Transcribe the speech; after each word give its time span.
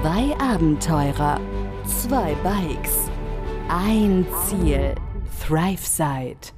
Zwei 0.00 0.32
Abenteurer, 0.38 1.40
zwei 1.84 2.32
Bikes, 2.44 3.10
ein 3.68 4.24
Ziel, 4.46 4.94
ThriveSide. 5.44 6.52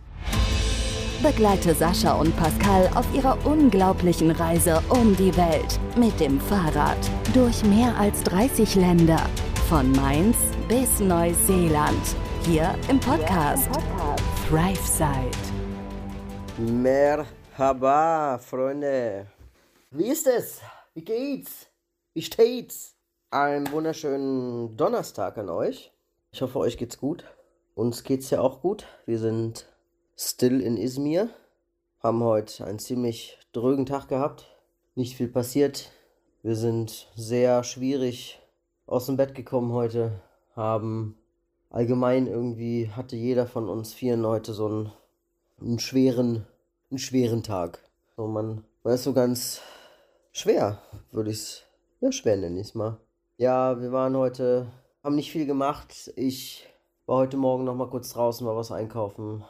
Begleite 1.23 1.75
Sascha 1.75 2.21
und 2.21 2.37
Pascal 2.37 2.91
auf 2.95 3.07
ihrer 3.15 3.39
unglaublichen 3.47 4.31
Reise 4.33 4.83
um 4.91 5.17
die 5.17 5.35
Welt 5.39 5.81
mit 5.97 6.21
dem 6.21 6.39
Fahrrad 6.39 6.99
durch 7.33 7.65
mehr 7.65 7.97
als 7.97 8.23
30 8.25 8.75
Länder, 8.75 9.25
von 9.71 9.91
Mainz 9.93 10.37
bis 10.69 11.01
Neuseeland, 11.01 12.15
hier 12.43 12.75
im 12.91 13.01
Podcast 13.01 13.71
ThriveSide. 14.51 15.31
Merhaba, 16.59 18.37
Freunde. 18.37 19.29
Wie 19.93 20.09
ist 20.09 20.27
es? 20.27 20.61
Wie 20.93 21.05
geht's? 21.05 21.67
Wie 22.13 22.23
steht's? 22.23 23.00
Einen 23.33 23.71
wunderschönen 23.71 24.77
Donnerstag 24.77 25.39
an 25.39 25.51
euch. 25.51 25.93
Ich 26.33 26.43
hoffe, 26.43 26.59
euch 26.59 26.77
geht's 26.77 26.99
gut. 26.99 27.25
Uns 27.77 28.03
geht's 28.03 28.29
ja 28.31 28.41
auch 28.41 28.61
gut. 28.61 28.89
Wir 29.07 29.21
sind 29.21 29.67
still 30.17 30.61
in 30.61 30.77
Izmir. 30.77 31.29
Haben 32.01 32.25
heute 32.25 32.65
einen 32.65 32.81
ziemlich 32.81 33.39
drögen 33.53 33.87
Tag 33.87 34.09
gehabt. 34.09 34.49
Nicht 34.97 35.17
viel 35.17 35.29
passiert. 35.29 35.93
Wir 36.43 36.57
sind 36.57 37.09
sehr 37.15 37.63
schwierig 37.63 38.41
aus 38.87 39.07
dem 39.07 39.17
Bett 39.17 39.37
gekommen 39.37 39.73
heute. 39.73 40.21
Haben 40.57 41.17
allgemein 41.69 42.27
irgendwie 42.27 42.91
hatte 42.91 43.15
jeder 43.15 43.47
von 43.47 43.69
uns 43.69 43.95
vier 43.95 44.21
heute 44.27 44.55
so 44.55 44.67
einen, 44.67 44.93
einen 45.61 45.79
schweren, 45.79 46.49
einen 46.91 46.99
schweren 46.99 47.45
Tag. 47.45 47.79
So 48.17 48.27
man, 48.27 48.65
man 48.83 48.95
ist 48.95 49.05
so 49.05 49.13
ganz 49.13 49.61
schwer, 50.33 50.83
würde 51.13 51.31
ich 51.31 51.37
es, 51.37 51.63
ja 52.01 52.11
schwer 52.11 52.37
nenne 52.37 52.59
ich 52.59 52.67
es 52.67 52.75
mal. 52.75 52.99
Ja, 53.41 53.81
wir 53.81 53.91
waren 53.91 54.19
heute, 54.19 54.67
haben 55.03 55.15
nicht 55.15 55.33
viel 55.33 55.47
gemacht. 55.47 56.13
Ich 56.15 56.69
war 57.07 57.17
heute 57.17 57.39
Morgen 57.39 57.65
noch 57.65 57.75
mal 57.75 57.89
kurz 57.89 58.13
draußen, 58.13 58.47
war 58.47 58.55
was 58.55 58.71
einkaufen. 58.71 59.43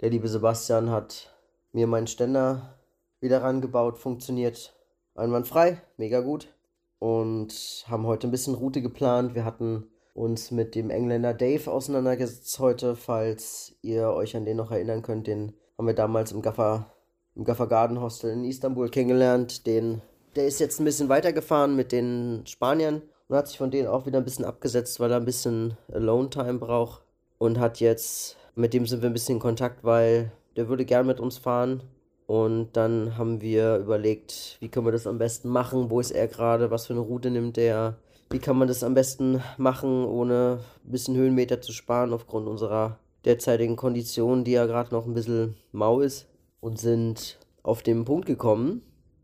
Der 0.00 0.10
liebe 0.10 0.28
Sebastian 0.28 0.90
hat 0.90 1.34
mir 1.72 1.88
meinen 1.88 2.06
Ständer 2.06 2.78
wieder 3.18 3.42
rangebaut, 3.42 3.98
funktioniert 3.98 4.76
einwandfrei, 5.16 5.82
mega 5.96 6.20
gut. 6.20 6.54
Und 7.00 7.84
haben 7.88 8.06
heute 8.06 8.28
ein 8.28 8.30
bisschen 8.30 8.54
Route 8.54 8.80
geplant. 8.80 9.34
Wir 9.34 9.44
hatten 9.44 9.88
uns 10.14 10.52
mit 10.52 10.76
dem 10.76 10.90
Engländer 10.90 11.34
Dave 11.34 11.68
auseinandergesetzt 11.68 12.60
heute, 12.60 12.94
falls 12.94 13.74
ihr 13.82 14.10
euch 14.10 14.36
an 14.36 14.44
den 14.44 14.58
noch 14.58 14.70
erinnern 14.70 15.02
könnt. 15.02 15.26
Den 15.26 15.54
haben 15.76 15.88
wir 15.88 15.94
damals 15.94 16.30
im 16.30 16.42
Gaffer, 16.42 16.92
im 17.34 17.42
Gaffer 17.42 17.66
Garden 17.66 18.00
Hostel 18.00 18.30
in 18.30 18.44
Istanbul 18.44 18.88
kennengelernt. 18.88 19.66
Den, 19.66 20.00
der 20.36 20.46
ist 20.46 20.60
jetzt 20.60 20.78
ein 20.78 20.84
bisschen 20.84 21.08
weitergefahren 21.08 21.74
mit 21.74 21.90
den 21.90 22.44
Spaniern 22.46 23.02
und 23.32 23.38
hat 23.38 23.48
sich 23.48 23.56
von 23.56 23.70
denen 23.70 23.88
auch 23.88 24.04
wieder 24.04 24.18
ein 24.18 24.24
bisschen 24.24 24.44
abgesetzt, 24.44 25.00
weil 25.00 25.10
er 25.10 25.16
ein 25.16 25.24
bisschen 25.24 25.78
Alone-Time 25.90 26.58
braucht. 26.58 27.00
Und 27.38 27.58
hat 27.58 27.80
jetzt, 27.80 28.36
mit 28.54 28.74
dem 28.74 28.86
sind 28.86 29.00
wir 29.00 29.08
ein 29.08 29.14
bisschen 29.14 29.36
in 29.36 29.40
Kontakt, 29.40 29.84
weil 29.84 30.30
der 30.54 30.68
würde 30.68 30.84
gern 30.84 31.06
mit 31.06 31.18
uns 31.18 31.38
fahren. 31.38 31.82
Und 32.26 32.72
dann 32.74 33.16
haben 33.16 33.40
wir 33.40 33.78
überlegt, 33.78 34.58
wie 34.60 34.68
können 34.68 34.86
wir 34.86 34.92
das 34.92 35.06
am 35.06 35.16
besten 35.16 35.48
machen, 35.48 35.88
wo 35.88 35.98
ist 35.98 36.10
er 36.10 36.28
gerade, 36.28 36.70
was 36.70 36.86
für 36.86 36.92
eine 36.92 37.00
Route 37.00 37.30
nimmt 37.30 37.56
er, 37.56 37.96
wie 38.28 38.38
kann 38.38 38.58
man 38.58 38.68
das 38.68 38.84
am 38.84 38.92
besten 38.92 39.42
machen, 39.56 40.04
ohne 40.04 40.58
ein 40.84 40.90
bisschen 40.92 41.16
Höhenmeter 41.16 41.62
zu 41.62 41.72
sparen 41.72 42.12
aufgrund 42.12 42.46
unserer 42.46 42.98
derzeitigen 43.24 43.76
Kondition, 43.76 44.44
die 44.44 44.52
ja 44.52 44.66
gerade 44.66 44.94
noch 44.94 45.06
ein 45.06 45.14
bisschen 45.14 45.56
mau 45.72 46.00
ist. 46.00 46.26
Und 46.60 46.78
sind 46.78 47.38
auf 47.62 47.82
den 47.82 48.04
Punkt 48.04 48.26
gekommen, 48.26 48.82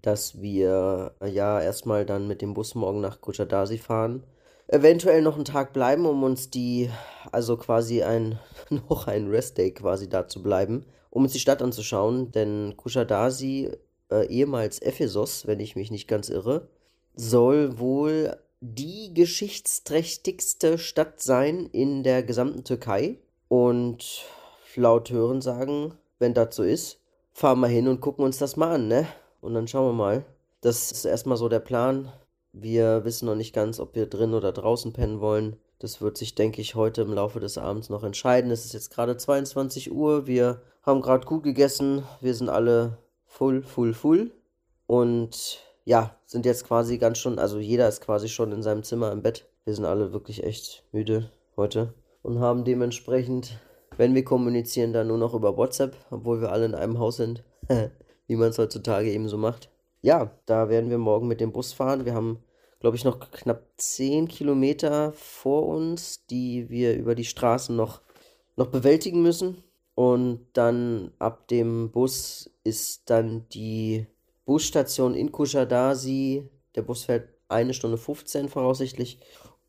dass 0.09 0.41
wir 0.41 1.13
ja 1.23 1.61
erstmal 1.61 2.07
dann 2.07 2.27
mit 2.27 2.41
dem 2.41 2.55
Bus 2.55 2.75
morgen 2.75 3.03
nach 3.03 3.21
Kuchadasi 3.21 3.77
fahren. 3.77 4.25
Eventuell 4.67 5.21
noch 5.21 5.37
einen 5.37 5.45
Tag 5.45 5.75
bleiben, 5.75 6.07
um 6.07 6.23
uns 6.23 6.49
die, 6.49 6.89
also 7.31 7.59
quasi 7.59 8.03
ein, 8.03 8.39
noch 8.71 9.07
ein 9.07 9.29
Restday 9.29 9.71
quasi 9.71 10.09
da 10.09 10.27
zu 10.27 10.43
bleiben, 10.43 10.87
um 11.11 11.25
uns 11.25 11.33
die 11.33 11.41
Stadt 11.41 11.61
anzuschauen, 11.61 12.33
denn 12.33 12.75
Kuchadasi, 12.79 13.71
äh, 14.11 14.27
ehemals 14.29 14.79
Ephesos, 14.79 15.47
wenn 15.47 15.61
ich 15.61 15.77
mich 15.77 15.91
nicht 15.91 16.09
ganz 16.09 16.31
irre, 16.31 16.69
soll 17.15 17.79
wohl 17.79 18.35
die 18.63 19.13
geschichtsträchtigste 19.13 20.79
Stadt 20.79 21.21
sein 21.21 21.69
in 21.71 22.03
der 22.03 22.23
gesamten 22.23 22.65
Türkei. 22.65 23.19
Und 23.49 24.25
laut 24.75 25.11
Hörensagen, 25.11 25.93
wenn 26.19 26.33
das 26.33 26.57
so 26.57 26.63
ist, 26.63 26.99
fahren 27.35 27.61
wir 27.61 27.69
hin 27.69 27.89
und 27.89 28.01
gucken 28.01 28.25
uns 28.25 28.39
das 28.39 28.57
mal 28.57 28.75
an, 28.75 28.89
ne? 28.89 29.07
Und 29.41 29.55
dann 29.55 29.69
schauen 29.69 29.89
wir 29.89 29.93
mal. 29.93 30.25
Das 30.61 30.91
ist 30.91 31.05
erstmal 31.05 31.37
so 31.37 31.49
der 31.49 31.61
Plan. 31.61 32.13
Wir 32.53 33.05
wissen 33.05 33.27
noch 33.27 33.35
nicht 33.35 33.55
ganz, 33.55 33.79
ob 33.79 33.95
wir 33.95 34.07
drin 34.07 34.35
oder 34.35 34.53
draußen 34.53 34.93
pennen 34.93 35.21
wollen. 35.21 35.57
Das 35.79 36.01
wird 36.01 36.19
sich, 36.19 36.35
denke 36.35 36.61
ich, 36.61 36.75
heute 36.75 37.03
im 37.03 37.13
Laufe 37.13 37.39
des 37.39 37.57
Abends 37.57 37.89
noch 37.89 38.03
entscheiden. 38.03 38.51
Es 38.51 38.65
ist 38.65 38.73
jetzt 38.73 38.91
gerade 38.91 39.17
22 39.17 39.93
Uhr. 39.93 40.27
Wir 40.27 40.61
haben 40.83 41.03
gerade 41.03 41.27
gut 41.27 41.45
gegessen. 41.45 42.03
Wir 42.21 42.35
sind 42.35 42.49
alle 42.49 42.99
full, 43.27 43.63
full, 43.63 43.95
full. 43.95 44.33
Und 44.87 45.61
ja, 45.85 46.17
sind 46.27 46.45
jetzt 46.47 46.67
quasi 46.67 46.99
ganz 46.99 47.19
schon, 47.19 47.39
also 47.39 47.59
jeder 47.59 47.89
ist 47.89 48.01
quasi 48.01 48.29
schon 48.29 48.53
in 48.53 48.63
seinem 48.63 48.83
Zimmer 48.83 49.13
im 49.13 49.23
Bett. 49.23 49.47
Wir 49.65 49.75
sind 49.75 49.85
alle 49.85 50.13
wirklich 50.13 50.43
echt 50.43 50.83
müde 50.93 51.31
heute 51.57 51.95
und 52.23 52.41
haben 52.41 52.65
dementsprechend, 52.65 53.59
wenn 53.97 54.15
wir 54.15 54.25
kommunizieren, 54.25 54.93
dann 54.93 55.09
nur 55.09 55.19
noch 55.19 55.35
über 55.35 55.57
WhatsApp, 55.57 55.95
obwohl 56.11 56.41
wir 56.41 56.53
alle 56.53 56.65
in 56.65 56.75
einem 56.75 56.99
Haus 56.99 57.17
sind. 57.17 57.45
wie 58.29 58.37
man 58.37 58.51
es 58.51 58.59
heutzutage 58.59 59.11
eben 59.11 59.29
so 59.29 59.37
macht. 59.37 59.71
Ja, 60.01 60.31
da 60.47 60.69
werden 60.69 60.91
wir 60.91 60.99
morgen 60.99 61.27
mit 61.27 61.41
dem 61.41 61.51
Bus 61.51 61.73
fahren. 61.73 62.05
Wir 62.05 62.15
haben, 62.15 62.39
glaube 62.79 62.97
ich, 62.97 63.05
noch 63.05 63.19
knapp 63.19 63.65
10 63.79 64.29
Kilometer 64.29 65.13
vor 65.13 65.67
uns, 65.67 66.25
die 66.27 66.71
wir 66.71 66.97
über 66.97 67.17
die 67.17 67.25
Straßen 67.25 67.75
noch, 67.75 68.03
noch 68.55 68.69
bewältigen 68.69 69.23
müssen. 69.23 69.65
Und 69.97 70.47
dann 70.53 71.11
ab 71.19 71.49
dem 71.49 71.91
Bus 71.91 72.49
ist 72.63 73.11
dann 73.11 73.49
die 73.49 74.07
Busstation 74.45 75.15
in 75.15 75.33
Kushadasi. 75.33 76.49
Der 76.77 76.83
Bus 76.83 77.05
fährt 77.05 77.29
eine 77.49 77.75
Stunde 77.75 77.99
15 77.99 78.49
voraussichtlich. 78.49 79.19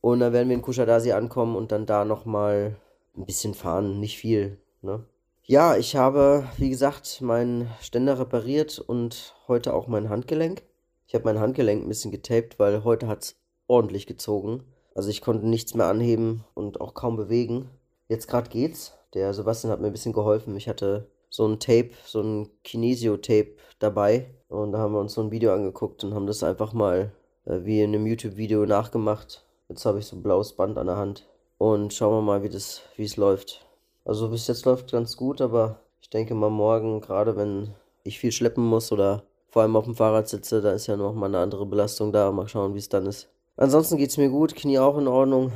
Und 0.02 0.20
dann 0.20 0.34
werden 0.34 0.50
wir 0.50 0.56
in 0.56 0.62
Kushadasi 0.62 1.14
ankommen 1.14 1.56
und 1.56 1.72
dann 1.72 1.88
da 1.88 2.06
nochmal 2.06 2.76
ein 3.18 3.26
bisschen 3.26 3.56
fahren. 3.56 4.00
Nicht 4.00 4.18
viel, 4.18 4.60
ne? 4.82 5.06
Ja, 5.50 5.76
ich 5.76 5.96
habe, 5.96 6.48
wie 6.58 6.70
gesagt, 6.70 7.22
meinen 7.22 7.72
Ständer 7.82 8.20
repariert 8.20 8.78
und 8.78 9.34
heute 9.48 9.74
auch 9.74 9.88
mein 9.88 10.08
Handgelenk. 10.08 10.62
Ich 11.08 11.16
habe 11.16 11.26
mein 11.26 11.40
Handgelenk 11.40 11.84
ein 11.84 11.88
bisschen 11.88 12.12
getaped, 12.12 12.60
weil 12.60 12.84
heute 12.84 13.08
hat 13.08 13.24
es 13.24 13.36
ordentlich 13.66 14.06
gezogen. 14.06 14.64
Also 14.94 15.10
ich 15.10 15.24
konnte 15.24 15.48
nichts 15.48 15.74
mehr 15.74 15.88
anheben 15.88 16.44
und 16.54 16.80
auch 16.80 16.94
kaum 16.94 17.16
bewegen. 17.16 17.72
Jetzt 18.08 18.28
gerade 18.28 18.52
geht's. 18.52 18.94
Der 19.16 19.34
Sebastian 19.34 19.72
hat 19.74 19.82
mir 19.82 19.88
ein 19.88 19.92
bisschen 19.92 20.14
geholfen. 20.14 20.56
Ich 20.56 20.70
hatte 20.70 21.10
so 21.32 21.48
ein 21.48 21.60
Tape, 21.60 21.94
so 22.06 22.22
ein 22.22 22.50
Kinesio-Tape 22.64 23.56
dabei. 23.80 24.30
Und 24.50 24.74
da 24.74 24.78
haben 24.78 24.94
wir 24.94 25.00
uns 25.00 25.16
so 25.16 25.22
ein 25.22 25.32
Video 25.32 25.52
angeguckt 25.52 26.04
und 26.04 26.14
haben 26.14 26.28
das 26.28 26.44
einfach 26.44 26.74
mal 26.74 27.12
äh, 27.46 27.62
wie 27.64 27.82
in 27.82 27.96
einem 27.96 28.06
YouTube-Video 28.06 28.68
nachgemacht. 28.68 29.44
Jetzt 29.68 29.84
habe 29.84 29.98
ich 29.98 30.06
so 30.06 30.16
ein 30.16 30.22
blaues 30.22 30.56
Band 30.56 30.78
an 30.78 30.86
der 30.86 30.98
Hand. 30.98 31.28
Und 31.58 31.92
schauen 31.92 32.14
wir 32.14 32.22
mal, 32.22 32.44
wie 32.44 32.50
das, 32.50 32.84
wie 32.98 33.06
es 33.06 33.18
läuft. 33.18 33.66
Also 34.06 34.30
bis 34.30 34.48
jetzt 34.48 34.66
läuft 34.66 34.92
ganz 34.92 35.18
gut, 35.18 35.42
aber 35.42 35.80
ich 36.02 36.10
denke 36.10 36.34
mal 36.34 36.50
morgen, 36.50 37.02
gerade 37.02 37.36
wenn 37.36 37.74
ich 38.04 38.20
viel 38.20 38.32
schleppen 38.32 38.64
muss 38.66 38.92
oder 38.92 39.24
vor 39.50 39.62
allem 39.62 39.76
auf 39.76 39.86
dem 39.86 39.96
Fahrrad 39.96 40.28
sitze, 40.28 40.62
da 40.62 40.72
ist 40.72 40.88
ja 40.88 40.96
noch 40.96 41.14
mal 41.14 41.28
eine 41.28 41.40
andere 41.40 41.66
Belastung 41.66 42.12
da. 42.12 42.32
Mal 42.32 42.48
schauen, 42.48 42.74
wie 42.74 42.80
es 42.80 42.90
dann 42.90 43.06
ist. 43.06 43.30
Ansonsten 43.58 43.98
geht 43.98 44.10
es 44.10 44.18
mir 44.18 44.30
gut, 44.30 44.56
Knie 44.56 44.80
auch 44.80 44.98
in 44.98 45.08
Ordnung. 45.08 45.52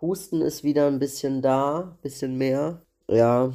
Husten 0.00 0.40
ist 0.40 0.62
wieder 0.62 0.86
ein 0.86 0.98
bisschen 0.98 1.42
da, 1.42 1.96
bisschen 2.02 2.38
mehr. 2.38 2.82
Ja, 3.08 3.52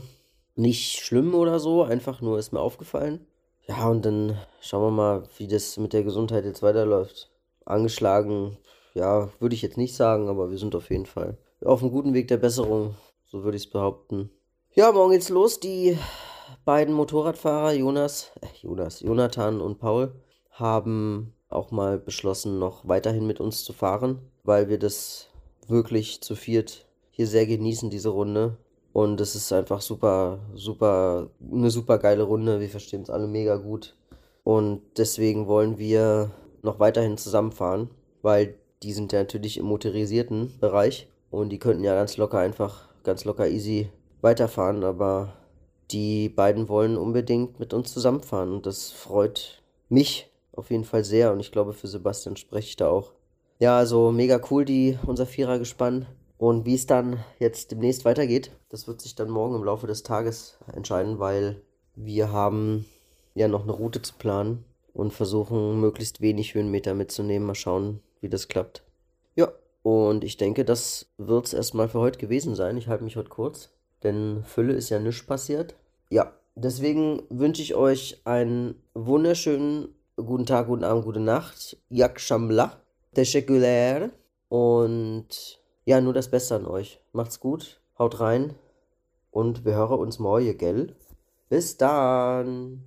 nicht 0.56 1.00
schlimm 1.00 1.34
oder 1.34 1.60
so, 1.60 1.84
einfach 1.84 2.22
nur 2.22 2.38
ist 2.38 2.52
mir 2.52 2.60
aufgefallen. 2.60 3.26
Ja, 3.68 3.88
und 3.88 4.06
dann 4.06 4.38
schauen 4.62 4.84
wir 4.84 4.92
mal, 4.92 5.24
wie 5.38 5.48
das 5.48 5.78
mit 5.78 5.94
der 5.94 6.04
Gesundheit 6.04 6.46
jetzt 6.46 6.62
weiterläuft. 6.62 7.32
Angeschlagen, 7.66 8.58
ja, 8.94 9.30
würde 9.40 9.56
ich 9.56 9.62
jetzt 9.62 9.78
nicht 9.78 9.96
sagen, 9.96 10.30
aber 10.30 10.52
wir 10.52 10.58
sind 10.58 10.76
auf 10.76 10.92
jeden 10.92 11.08
Fall 11.08 11.38
auf 11.64 11.82
einem 11.82 11.92
guten 11.92 12.14
Weg 12.14 12.28
der 12.28 12.38
Besserung. 12.38 12.96
So 13.26 13.44
würde 13.44 13.58
ich 13.58 13.66
es 13.66 13.70
behaupten. 13.70 14.30
Ja, 14.74 14.92
morgen 14.92 15.12
geht's 15.12 15.30
los. 15.30 15.60
Die 15.60 15.98
beiden 16.64 16.94
Motorradfahrer, 16.94 17.74
Jonas, 17.74 18.32
äh, 18.42 18.48
Jonas, 18.62 19.00
Jonathan 19.02 19.62
und 19.62 19.80
Paul, 19.80 20.14
haben 20.52 21.34
auch 21.50 21.72
mal 21.72 21.98
beschlossen, 21.98 22.60
noch 22.60 22.88
weiterhin 22.88 23.26
mit 23.26 23.40
uns 23.40 23.64
zu 23.64 23.74
fahren, 23.74 24.20
weil 24.44 24.70
wir 24.70 24.80
das 24.80 25.30
wirklich 25.68 26.22
zu 26.22 26.36
viert 26.36 26.86
hier 27.12 27.28
sehr 27.28 27.48
genießen, 27.48 27.90
diese 27.90 28.10
Runde. 28.10 28.58
Und 28.94 29.20
es 29.20 29.36
ist 29.36 29.52
einfach 29.52 29.82
super, 29.82 30.40
super, 30.54 31.30
eine 31.52 31.70
super 31.70 31.98
geile 31.98 32.24
Runde. 32.24 32.60
Wir 32.60 32.70
verstehen 32.70 33.02
es 33.02 33.10
alle 33.10 33.28
mega 33.28 33.56
gut. 33.58 33.96
Und 34.44 34.82
deswegen 34.98 35.48
wollen 35.48 35.78
wir 35.78 36.32
noch 36.62 36.80
weiterhin 36.80 37.18
zusammenfahren, 37.18 37.90
weil 38.22 38.56
die 38.84 38.94
sind 38.94 39.12
ja 39.12 39.20
natürlich 39.20 39.58
im 39.58 39.66
motorisierten 39.66 40.60
Bereich 40.60 41.08
und 41.32 41.50
die 41.50 41.60
könnten 41.60 41.84
ja 41.84 41.96
ganz 41.96 42.18
locker 42.18 42.40
einfach 42.40 42.90
ganz 43.06 43.24
locker 43.24 43.48
easy 43.48 43.90
weiterfahren, 44.22 44.84
aber 44.84 45.34
die 45.92 46.30
beiden 46.30 46.68
wollen 46.68 46.98
unbedingt 46.98 47.60
mit 47.60 47.74
uns 47.74 47.94
zusammenfahren 47.94 48.52
und 48.52 48.66
das 48.66 48.92
freut 48.92 49.62
mich 49.88 50.30
auf 50.52 50.72
jeden 50.72 50.84
Fall 50.84 51.04
sehr 51.04 51.32
und 51.32 51.40
ich 51.40 51.52
glaube 51.52 51.74
für 51.74 51.88
Sebastian 51.88 52.36
spreche 52.36 52.70
ich 52.70 52.76
da 52.76 52.90
auch. 52.90 53.14
Ja, 53.60 53.78
also 53.78 54.12
mega 54.12 54.42
cool, 54.52 54.66
die, 54.66 54.98
unser 55.06 55.26
Vierergespann. 55.26 56.08
Und 56.38 56.66
wie 56.66 56.76
es 56.76 56.86
dann 56.86 57.24
jetzt 57.40 57.72
demnächst 57.72 58.04
weitergeht, 58.04 58.52
das 58.68 58.88
wird 58.88 59.00
sich 59.02 59.16
dann 59.16 59.30
morgen 59.30 59.56
im 59.56 59.64
Laufe 59.64 59.88
des 59.88 60.04
Tages 60.04 60.58
entscheiden, 60.74 61.20
weil 61.20 61.62
wir 61.96 62.32
haben 62.32 62.86
ja 63.34 63.48
noch 63.48 63.64
eine 63.64 63.72
Route 63.72 64.02
zu 64.02 64.14
planen 64.16 64.66
und 64.94 65.14
versuchen 65.14 65.80
möglichst 65.80 66.20
wenig 66.20 66.54
Höhenmeter 66.54 66.94
mitzunehmen. 66.94 67.48
Mal 67.48 67.56
schauen, 67.56 68.02
wie 68.20 68.28
das 68.28 68.50
klappt. 68.50 68.84
Ja, 69.36 69.54
und 69.86 70.24
ich 70.24 70.36
denke, 70.36 70.66
das 70.66 71.14
wird 71.20 71.46
es 71.46 71.54
erstmal 71.54 71.88
für 71.88 72.00
heute 72.00 72.18
gewesen 72.18 72.56
sein. 72.56 72.76
Ich 72.76 72.88
halte 72.88 73.04
mich 73.04 73.18
heute 73.18 73.30
kurz, 73.30 73.70
denn 74.02 74.44
Fülle 74.44 74.74
ist 74.74 74.90
ja 74.90 74.98
nichts 74.98 75.28
passiert. 75.28 75.76
Ja, 76.10 76.34
deswegen 76.56 77.22
wünsche 77.30 77.62
ich 77.62 77.76
euch 77.76 78.20
einen 78.26 78.82
wunderschönen 78.96 79.90
guten 80.16 80.48
Tag, 80.48 80.66
guten 80.66 80.84
Abend, 80.84 81.06
gute 81.06 81.20
Nacht. 81.20 81.78
Yak 81.90 82.20
Shambla, 82.20 82.82
Teşekkürler 83.14 84.10
und 84.50 85.62
ja, 85.86 86.02
nur 86.02 86.14
das 86.14 86.32
Beste 86.32 86.56
an 86.56 86.66
euch. 86.66 87.00
Macht's 87.14 87.40
gut, 87.40 87.80
haut 88.00 88.20
rein 88.20 88.56
und 89.30 89.66
wir 89.66 89.76
hören 89.76 90.00
uns 90.00 90.18
morgen, 90.18 90.58
gell? 90.58 90.96
Bis 91.48 91.78
dann. 91.78 92.86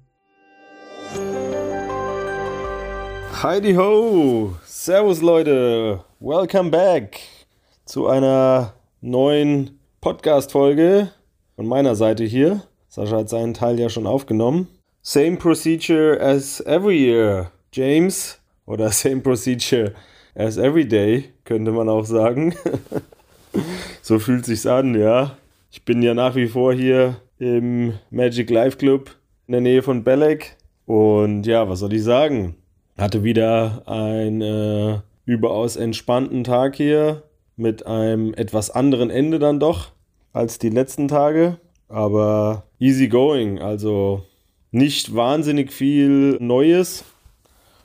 Heidi 3.40 3.74
ho! 3.74 4.56
Servus 4.64 5.22
Leute! 5.22 6.00
Welcome 6.18 6.72
back 6.72 7.20
zu 7.84 8.08
einer 8.08 8.74
neuen 9.00 9.78
Podcast-Folge 10.00 11.12
von 11.54 11.68
meiner 11.68 11.94
Seite 11.94 12.24
hier. 12.24 12.64
Sascha 12.88 13.18
hat 13.18 13.28
seinen 13.28 13.54
Teil 13.54 13.78
ja 13.78 13.90
schon 13.90 14.08
aufgenommen. 14.08 14.66
Same 15.02 15.36
procedure 15.36 16.20
as 16.20 16.60
every 16.62 16.98
year, 16.98 17.52
James. 17.72 18.40
Oder 18.66 18.90
same 18.90 19.20
procedure 19.20 19.92
as 20.34 20.56
every 20.56 20.88
day, 20.88 21.32
könnte 21.44 21.70
man 21.70 21.88
auch 21.88 22.06
sagen. 22.06 22.56
so 24.02 24.18
fühlt 24.18 24.46
sich's 24.46 24.66
an, 24.66 24.98
ja. 24.98 25.36
Ich 25.70 25.84
bin 25.84 26.02
ja 26.02 26.12
nach 26.12 26.34
wie 26.34 26.48
vor 26.48 26.74
hier 26.74 27.20
im 27.38 27.92
Magic 28.10 28.50
Life 28.50 28.78
Club 28.78 29.14
in 29.46 29.52
der 29.52 29.60
Nähe 29.60 29.82
von 29.82 30.02
Belek. 30.02 30.56
Und 30.86 31.44
ja, 31.46 31.68
was 31.68 31.78
soll 31.78 31.92
ich 31.92 32.02
sagen? 32.02 32.56
Hatte 32.98 33.22
wieder 33.22 33.82
einen 33.86 34.40
äh, 34.42 34.98
überaus 35.24 35.76
entspannten 35.76 36.42
Tag 36.42 36.74
hier 36.74 37.22
mit 37.56 37.86
einem 37.86 38.34
etwas 38.34 38.70
anderen 38.70 39.10
Ende 39.10 39.38
dann 39.38 39.60
doch 39.60 39.92
als 40.32 40.58
die 40.58 40.70
letzten 40.70 41.06
Tage. 41.06 41.58
Aber 41.88 42.64
easy 42.80 43.08
going, 43.08 43.60
also 43.60 44.24
nicht 44.72 45.14
wahnsinnig 45.14 45.72
viel 45.72 46.38
Neues. 46.40 47.04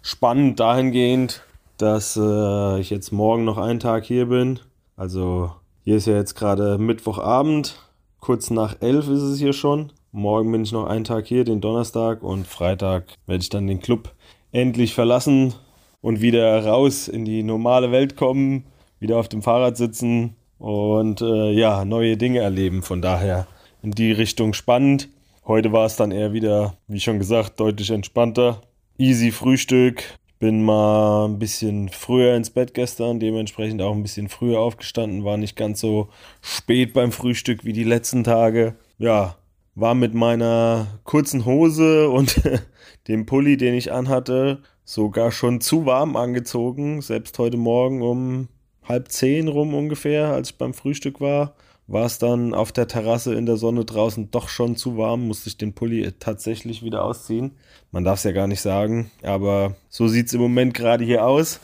Spannend 0.01 0.59
dahingehend, 0.59 1.43
dass 1.77 2.17
äh, 2.17 2.79
ich 2.79 2.89
jetzt 2.89 3.11
morgen 3.11 3.45
noch 3.45 3.57
einen 3.57 3.79
Tag 3.79 4.05
hier 4.05 4.25
bin. 4.25 4.59
Also 4.97 5.51
hier 5.83 5.97
ist 5.97 6.07
ja 6.07 6.15
jetzt 6.15 6.35
gerade 6.35 6.77
Mittwochabend, 6.77 7.79
kurz 8.19 8.49
nach 8.49 8.77
elf 8.81 9.07
ist 9.07 9.21
es 9.21 9.39
hier 9.39 9.53
schon. 9.53 9.91
Morgen 10.11 10.51
bin 10.51 10.63
ich 10.63 10.71
noch 10.71 10.85
einen 10.85 11.05
Tag 11.05 11.25
hier, 11.25 11.43
den 11.43 11.61
Donnerstag 11.61 12.21
und 12.21 12.47
Freitag 12.47 13.05
werde 13.25 13.41
ich 13.41 13.49
dann 13.49 13.67
den 13.67 13.79
Club 13.79 14.13
endlich 14.53 14.93
verlassen 14.93 15.53
und 15.99 16.21
wieder 16.21 16.65
raus 16.65 17.09
in 17.09 17.25
die 17.25 17.43
normale 17.43 17.91
Welt 17.91 18.15
kommen, 18.15 18.63
wieder 18.99 19.17
auf 19.17 19.27
dem 19.27 19.41
Fahrrad 19.41 19.75
sitzen 19.75 20.35
und 20.59 21.21
äh, 21.21 21.51
ja, 21.51 21.83
neue 21.83 22.15
Dinge 22.15 22.39
erleben. 22.39 22.83
Von 22.83 23.01
daher 23.01 23.47
in 23.81 23.91
die 23.91 24.13
Richtung 24.13 24.53
spannend. 24.53 25.09
Heute 25.45 25.73
war 25.73 25.85
es 25.85 25.97
dann 25.97 26.11
eher 26.11 26.31
wieder, 26.31 26.77
wie 26.87 27.01
schon 27.01 27.19
gesagt, 27.19 27.59
deutlich 27.59 27.89
entspannter. 27.89 28.61
Easy 28.97 29.31
Frühstück. 29.31 30.03
Bin 30.39 30.63
mal 30.63 31.25
ein 31.27 31.39
bisschen 31.39 31.89
früher 31.89 32.35
ins 32.35 32.49
Bett 32.49 32.73
gestern, 32.73 33.19
dementsprechend 33.19 33.81
auch 33.81 33.93
ein 33.93 34.03
bisschen 34.03 34.29
früher 34.29 34.59
aufgestanden, 34.59 35.23
war 35.23 35.37
nicht 35.37 35.55
ganz 35.55 35.79
so 35.79 36.09
spät 36.41 36.93
beim 36.93 37.13
Frühstück 37.13 37.63
wie 37.63 37.71
die 37.71 37.85
letzten 37.85 38.25
Tage. 38.25 38.75
Ja, 38.97 39.37
war 39.75 39.95
mit 39.95 40.13
meiner 40.13 40.87
kurzen 41.03 41.45
Hose 41.45 42.09
und 42.09 42.41
dem 43.07 43.25
Pulli, 43.25 43.57
den 43.57 43.73
ich 43.73 43.91
anhatte, 43.91 44.59
sogar 44.85 45.31
schon 45.31 45.61
zu 45.61 45.85
warm 45.85 46.15
angezogen. 46.15 47.01
Selbst 47.01 47.39
heute 47.39 47.57
Morgen 47.57 48.01
um 48.01 48.47
halb 48.83 49.09
zehn 49.11 49.47
rum 49.47 49.73
ungefähr, 49.73 50.27
als 50.27 50.51
ich 50.51 50.57
beim 50.57 50.73
Frühstück 50.73 51.21
war, 51.21 51.55
war 51.87 52.05
es 52.05 52.17
dann 52.17 52.53
auf 52.53 52.71
der 52.71 52.87
Terrasse 52.87 53.33
in 53.33 53.45
der 53.45 53.57
Sonne 53.57 53.85
draußen 53.85 54.31
doch 54.31 54.47
schon 54.47 54.75
zu 54.75 54.97
warm, 54.97 55.27
musste 55.27 55.49
ich 55.49 55.57
den 55.57 55.73
Pulli 55.73 56.09
tatsächlich 56.19 56.83
wieder 56.83 57.03
ausziehen. 57.03 57.51
Man 57.91 58.03
darf 58.03 58.19
es 58.19 58.23
ja 58.23 58.31
gar 58.31 58.47
nicht 58.47 58.61
sagen, 58.61 59.11
aber 59.21 59.75
so 59.89 60.07
sieht 60.07 60.27
es 60.27 60.33
im 60.33 60.41
Moment 60.41 60.73
gerade 60.73 61.03
hier 61.03 61.25
aus. 61.25 61.59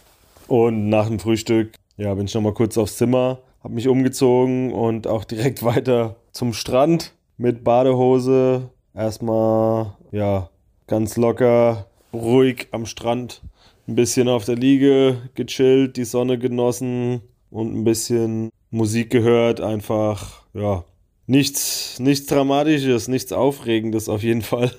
Und 0.47 0.89
nach 0.89 1.07
dem 1.07 1.19
Frühstück, 1.19 1.73
ja, 1.97 2.13
bin 2.15 2.25
ich 2.25 2.33
nochmal 2.33 2.53
kurz 2.53 2.77
aufs 2.77 2.97
Zimmer, 2.97 3.39
habe 3.63 3.75
mich 3.75 3.87
umgezogen 3.87 4.73
und 4.73 5.07
auch 5.07 5.23
direkt 5.23 5.63
weiter 5.63 6.15
zum 6.31 6.53
Strand 6.53 7.13
mit 7.39 7.63
Badehose. 7.63 8.69
Erstmal, 8.93 9.93
ja, 10.11 10.49
ganz 10.85 11.17
locker, 11.17 11.87
ruhig 12.13 12.67
am 12.71 12.85
Strand, 12.85 13.41
ein 13.87 13.95
bisschen 13.95 14.27
auf 14.27 14.45
der 14.45 14.55
Liege 14.55 15.29
gechillt, 15.33 15.97
die 15.97 16.03
Sonne 16.03 16.37
genossen 16.37 17.21
und 17.49 17.73
ein 17.73 17.83
bisschen 17.83 18.49
Musik 18.69 19.09
gehört. 19.09 19.61
Einfach, 19.61 20.43
ja, 20.53 20.83
nichts, 21.25 21.99
nichts 21.99 22.27
Dramatisches, 22.27 23.07
nichts 23.07 23.31
Aufregendes 23.31 24.09
auf 24.09 24.21
jeden 24.21 24.41
Fall. 24.43 24.71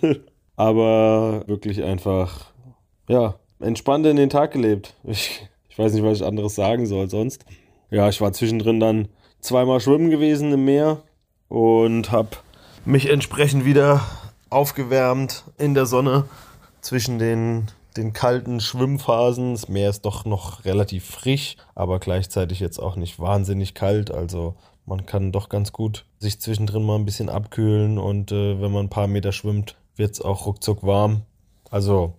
Aber 0.54 1.44
wirklich 1.46 1.82
einfach, 1.82 2.52
ja, 3.08 3.36
entspannt 3.58 4.06
in 4.06 4.16
den 4.16 4.30
Tag 4.30 4.52
gelebt. 4.52 4.94
Ich, 5.04 5.48
ich 5.70 5.78
weiß 5.78 5.94
nicht, 5.94 6.04
was 6.04 6.20
ich 6.20 6.26
anderes 6.26 6.54
sagen 6.54 6.86
soll 6.86 7.08
sonst. 7.08 7.46
Ja, 7.90 8.08
ich 8.08 8.20
war 8.20 8.32
zwischendrin 8.32 8.80
dann 8.80 9.08
zweimal 9.40 9.80
schwimmen 9.80 10.10
gewesen 10.10 10.52
im 10.52 10.66
Meer 10.66 11.02
und 11.48 12.12
habe 12.12 12.36
mich 12.84 13.08
entsprechend 13.08 13.64
wieder 13.64 14.02
aufgewärmt 14.48 15.44
in 15.58 15.74
der 15.74 15.86
Sonne 15.86 16.24
zwischen 16.80 17.18
den, 17.18 17.66
den 17.96 18.12
kalten 18.12 18.60
Schwimmphasen. 18.60 19.52
Das 19.52 19.68
Meer 19.68 19.90
ist 19.90 20.02
doch 20.02 20.24
noch 20.24 20.64
relativ 20.64 21.04
frisch, 21.04 21.56
aber 21.74 21.98
gleichzeitig 21.98 22.60
jetzt 22.60 22.78
auch 22.78 22.96
nicht 22.96 23.18
wahnsinnig 23.18 23.74
kalt. 23.74 24.10
Also 24.10 24.56
man 24.86 25.06
kann 25.06 25.32
doch 25.32 25.48
ganz 25.48 25.72
gut 25.72 26.04
sich 26.18 26.40
zwischendrin 26.40 26.84
mal 26.84 26.96
ein 26.96 27.04
bisschen 27.04 27.28
abkühlen 27.28 27.98
und 27.98 28.32
äh, 28.32 28.60
wenn 28.60 28.72
man 28.72 28.86
ein 28.86 28.90
paar 28.90 29.06
Meter 29.06 29.32
schwimmt, 29.32 29.76
wird 29.96 30.12
es 30.12 30.20
auch 30.20 30.46
ruckzuck 30.46 30.82
warm. 30.82 31.22
Also 31.70 32.14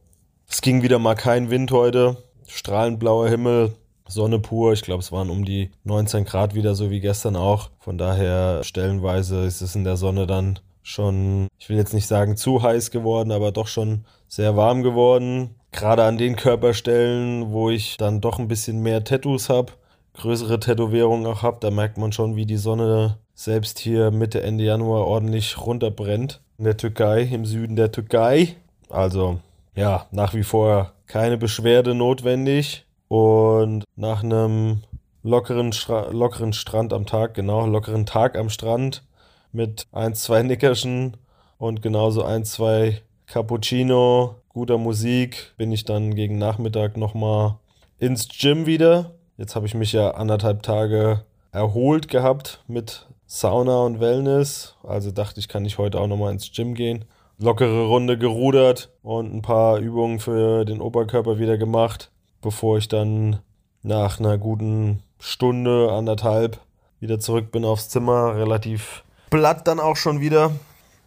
es 0.47 0.61
ging 0.61 0.81
wieder 0.81 0.99
mal 0.99 1.15
kein 1.15 1.49
Wind 1.49 1.71
heute. 1.71 2.17
Strahlend 2.47 2.99
blauer 2.99 3.29
Himmel, 3.29 3.73
Sonne 4.11 4.39
pur. 4.39 4.73
Ich 4.73 4.81
glaube, 4.81 5.01
es 5.01 5.11
waren 5.11 5.29
um 5.29 5.45
die 5.45 5.71
19 5.83 6.25
Grad 6.25 6.55
wieder, 6.55 6.75
so 6.75 6.89
wie 6.89 6.99
gestern 6.99 7.35
auch. 7.35 7.69
Von 7.79 7.97
daher 7.97 8.63
stellenweise 8.63 9.45
ist 9.45 9.61
es 9.61 9.75
in 9.75 9.83
der 9.83 9.97
Sonne 9.97 10.27
dann 10.27 10.59
schon, 10.83 11.47
ich 11.57 11.69
will 11.69 11.77
jetzt 11.77 11.93
nicht 11.93 12.07
sagen 12.07 12.37
zu 12.37 12.61
heiß 12.61 12.91
geworden, 12.91 13.31
aber 13.31 13.51
doch 13.51 13.67
schon 13.67 14.05
sehr 14.27 14.55
warm 14.55 14.83
geworden. 14.83 15.55
Gerade 15.71 16.03
an 16.03 16.17
den 16.17 16.35
Körperstellen, 16.35 17.51
wo 17.51 17.69
ich 17.69 17.97
dann 17.97 18.21
doch 18.21 18.39
ein 18.39 18.47
bisschen 18.47 18.81
mehr 18.81 19.03
Tattoos 19.03 19.49
habe, 19.49 19.73
größere 20.15 20.59
Tätowierungen 20.59 21.25
auch 21.25 21.43
habe, 21.43 21.57
da 21.61 21.71
merkt 21.71 21.97
man 21.97 22.11
schon, 22.11 22.35
wie 22.35 22.45
die 22.45 22.57
Sonne 22.57 23.17
selbst 23.33 23.79
hier 23.79 24.11
Mitte, 24.11 24.41
Ende 24.41 24.63
Januar 24.63 25.07
ordentlich 25.07 25.57
runterbrennt. 25.57 26.41
In 26.57 26.65
der 26.65 26.77
Türkei, 26.77 27.23
im 27.23 27.45
Süden 27.45 27.75
der 27.75 27.91
Türkei. 27.91 28.55
Also, 28.89 29.39
ja, 29.75 30.05
nach 30.11 30.33
wie 30.33 30.43
vor 30.43 30.93
keine 31.07 31.37
Beschwerde 31.37 31.95
notwendig. 31.95 32.85
Und 33.11 33.83
nach 33.97 34.23
einem 34.23 34.83
lockeren, 35.21 35.73
lockeren 36.13 36.53
Strand 36.53 36.93
am 36.93 37.05
Tag, 37.05 37.33
genau, 37.33 37.67
lockeren 37.67 38.05
Tag 38.05 38.37
am 38.37 38.49
Strand, 38.49 39.03
mit 39.51 39.85
ein, 39.91 40.15
zwei 40.15 40.43
Nickerchen 40.43 41.17
und 41.57 41.81
genauso 41.81 42.23
ein, 42.23 42.45
zwei 42.45 43.01
Cappuccino, 43.25 44.35
guter 44.47 44.77
Musik, 44.77 45.51
bin 45.57 45.73
ich 45.73 45.83
dann 45.83 46.15
gegen 46.15 46.37
Nachmittag 46.37 46.95
nochmal 46.95 47.55
ins 47.99 48.29
Gym 48.29 48.65
wieder. 48.65 49.11
Jetzt 49.35 49.57
habe 49.57 49.65
ich 49.65 49.73
mich 49.73 49.91
ja 49.91 50.11
anderthalb 50.11 50.63
Tage 50.63 51.25
erholt 51.51 52.07
gehabt 52.07 52.63
mit 52.69 53.09
Sauna 53.25 53.81
und 53.81 53.99
Wellness. 53.99 54.77
Also 54.83 55.11
dachte 55.11 55.41
ich, 55.41 55.49
kann 55.49 55.65
ich 55.65 55.77
heute 55.77 55.99
auch 55.99 56.07
nochmal 56.07 56.31
ins 56.31 56.49
Gym 56.53 56.75
gehen. 56.75 57.03
Lockere 57.37 57.87
Runde 57.87 58.17
gerudert 58.17 58.89
und 59.03 59.35
ein 59.35 59.41
paar 59.41 59.79
Übungen 59.79 60.21
für 60.21 60.63
den 60.63 60.79
Oberkörper 60.79 61.39
wieder 61.39 61.57
gemacht, 61.57 62.09
bevor 62.41 62.77
ich 62.77 62.87
dann 62.87 63.39
nach 63.83 64.19
einer 64.19 64.37
guten 64.37 65.03
Stunde, 65.19 65.91
anderthalb 65.91 66.59
wieder 66.99 67.19
zurück 67.19 67.51
bin 67.51 67.65
aufs 67.65 67.89
Zimmer. 67.89 68.35
Relativ 68.35 69.03
Blatt 69.29 69.67
dann 69.67 69.79
auch 69.79 69.95
schon 69.95 70.19
wieder. 70.19 70.51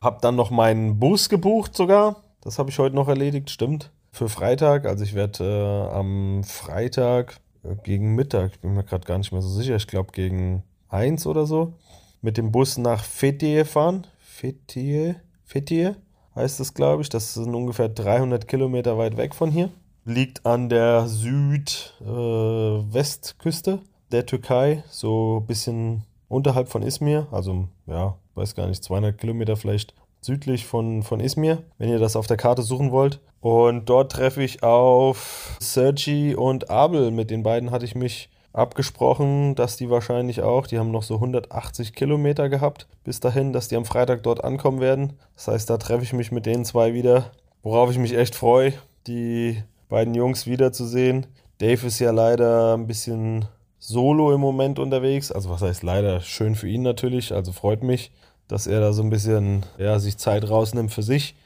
Hab 0.01 0.23
dann 0.23 0.37
noch 0.37 0.51
meinen 0.51 0.99
Bus 0.99 1.29
gebucht 1.29 1.77
sogar. 1.77 2.17
Das 2.41 2.59
habe 2.59 2.71
ich 2.71 2.79
heute 2.79 2.95
noch 2.95 3.09
erledigt, 3.09 3.51
stimmt. 3.51 3.91
Für 4.13 4.29
Freitag. 4.29 4.87
Also 4.87 5.05
ich 5.05 5.15
werde 5.15 5.45
äh, 5.45 5.95
am 5.95 6.45
Freitag 6.45 7.41
äh, 7.63 7.75
gegen 7.83 8.15
Mittag, 8.15 8.53
ich 8.53 8.61
bin 8.61 8.75
mir 8.75 8.85
gerade 8.85 9.07
gar 9.07 9.19
nicht 9.19 9.33
mehr 9.33 9.43
so 9.43 9.49
sicher, 9.49 9.77
ich 9.77 9.87
glaube 9.87 10.13
gegen 10.13 10.63
1 10.89 11.27
oder 11.27 11.47
so, 11.47 11.75
mit 12.23 12.37
dem 12.37 12.53
Bus 12.53 12.79
nach 12.79 13.03
Fethiye 13.03 13.65
fahren. 13.65 14.07
Fethiye? 14.21 15.17
Fethiye 15.45 15.97
heißt 16.35 16.61
es, 16.61 16.75
glaube 16.75 17.03
ich. 17.03 17.09
Das 17.09 17.35
sind 17.35 17.55
ungefähr 17.55 17.89
300 17.89 18.47
Kilometer 18.47 18.99
weit 18.99 19.17
weg 19.17 19.35
von 19.35 19.51
hier. 19.51 19.71
Liegt 20.05 20.47
an 20.47 20.69
der 20.69 21.07
Südwestküste 21.07 23.71
äh, 23.73 23.79
der 24.13 24.27
Türkei, 24.27 24.85
so 24.89 25.41
ein 25.41 25.47
bisschen 25.47 26.05
unterhalb 26.29 26.69
von 26.69 26.83
Izmir, 26.83 27.27
also 27.31 27.69
ja, 27.87 28.17
weiß 28.35 28.55
gar 28.55 28.67
nicht, 28.67 28.85
200 28.85 29.17
Kilometer 29.19 29.57
vielleicht 29.57 29.95
südlich 30.21 30.67
von, 30.67 31.03
von 31.03 31.21
Izmir, 31.21 31.63
wenn 31.79 31.89
ihr 31.91 31.99
das 31.99 32.17
auf 32.17 32.27
der 32.27 32.37
Karte 32.37 32.61
suchen 32.63 32.93
wollt. 32.93 33.21
Und 33.41 33.89
dort 33.91 34.13
treffe 34.13 34.43
ich 34.43 34.63
auf 34.63 35.57
Sergi 35.61 36.35
und 36.35 36.71
Abel. 36.71 37.11
Mit 37.11 37.31
den 37.31 37.43
beiden 37.43 37.71
hatte 37.71 37.85
ich 37.85 37.95
mich 37.95 38.31
abgesprochen, 38.55 39.55
dass 39.55 39.77
die 39.77 39.91
wahrscheinlich 39.91 40.41
auch, 40.41 40.67
die 40.67 40.79
haben 40.79 40.91
noch 40.91 41.03
so 41.03 41.17
180 41.17 41.95
Kilometer 41.95 42.49
gehabt 42.49 42.87
bis 43.03 43.21
dahin, 43.21 43.53
dass 43.53 43.69
die 43.69 43.77
am 43.77 43.85
Freitag 43.85 44.23
dort 44.23 44.43
ankommen 44.43 44.81
werden. 44.81 45.19
Das 45.35 45.49
heißt, 45.49 45.69
da 45.69 45.77
treffe 45.77 46.05
ich 46.05 46.15
mich 46.15 46.33
mit 46.33 46.47
den 46.47 46.65
zwei 46.65 46.95
wieder, 46.95 47.33
worauf 47.63 47.91
ich 47.91 47.99
mich 47.99 48.17
echt 48.17 48.35
freue, 48.35 48.73
die 49.07 49.63
beiden 49.89 50.15
Jungs 50.15 50.47
wiederzusehen. 50.47 51.27
Dave 51.59 51.87
ist 51.87 51.99
ja 51.99 52.11
leider 52.11 52.75
ein 52.77 52.87
bisschen 52.87 53.47
solo 53.79 54.33
im 54.33 54.41
Moment 54.41 54.79
unterwegs. 54.79 55.31
Also 55.31 55.51
was 55.51 55.63
heißt 55.63 55.83
leider 55.83 56.21
schön 56.21 56.55
für 56.55 56.69
ihn 56.69 56.83
natürlich, 56.83 57.33
also 57.33 57.53
freut 57.53 57.83
mich, 57.83 58.13
dass 58.49 58.67
er 58.67 58.81
da 58.81 58.93
so 58.93 59.03
ein 59.03 59.11
bisschen 59.11 59.65
ja, 59.79 59.99
sich 59.99 60.17
Zeit 60.17 60.49
rausnimmt 60.49 60.93
für 60.93 61.03
sich. 61.03 61.37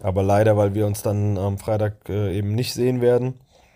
Aber 0.00 0.22
leider, 0.22 0.56
weil 0.56 0.74
wir 0.74 0.86
uns 0.86 1.02
dann 1.02 1.38
am 1.38 1.58
Freitag 1.58 2.08
äh, 2.08 2.36
eben 2.36 2.54
nicht 2.54 2.74
sehen 2.74 3.00
werden, 3.00 3.34